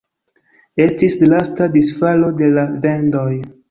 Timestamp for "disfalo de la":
1.79-2.69